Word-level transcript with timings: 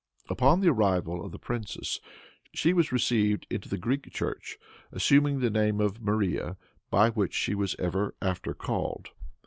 Upon 0.29 0.61
the 0.61 0.69
arrival 0.69 1.23
of 1.23 1.31
the 1.31 1.37
princess, 1.37 1.99
she 2.55 2.73
was 2.73 2.91
received 2.91 3.45
into 3.51 3.69
the 3.69 3.77
Greek 3.77 4.11
church, 4.11 4.57
assuming 4.91 5.41
the 5.41 5.51
name 5.51 5.79
of 5.79 6.01
Maria, 6.01 6.57
by 6.89 7.11
which 7.11 7.35
she 7.35 7.53
was 7.53 7.75
ever 7.77 8.15
after 8.19 8.55
called. 8.55 9.09